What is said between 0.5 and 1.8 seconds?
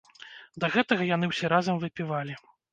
Да гэтага яны ўсе разам